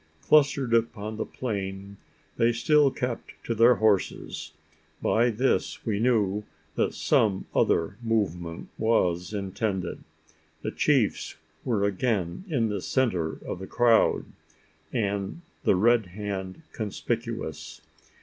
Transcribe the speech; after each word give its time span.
Clustered 0.23 0.73
upon 0.73 1.17
the 1.17 1.27
plain, 1.27 1.97
they 2.37 2.51
still 2.51 2.89
kept 2.89 3.33
to 3.43 3.53
their 3.53 3.75
horses. 3.75 4.51
By 4.99 5.29
this, 5.29 5.85
we 5.85 5.99
knew 5.99 6.43
that 6.73 6.95
some 6.95 7.45
other 7.53 7.97
movement 8.01 8.69
was 8.79 9.31
intended. 9.31 10.03
The 10.63 10.71
chiefs 10.71 11.35
were 11.63 11.83
again 11.83 12.45
in 12.49 12.69
the 12.69 12.81
centre 12.81 13.33
of 13.45 13.59
the 13.59 13.67
crowd, 13.67 14.25
the 14.91 15.75
Red 15.75 16.07
Hand 16.07 16.63
conspicuous. 16.73 17.81